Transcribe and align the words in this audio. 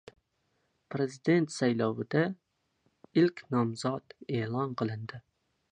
Prezidentlik 0.95 1.53
saylovida 1.57 2.23
ilk 3.25 3.45
nomzod 3.57 4.19
e’lon 4.41 4.77
qilindi 4.83 5.25